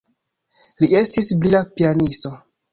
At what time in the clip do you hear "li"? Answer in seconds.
0.85-0.89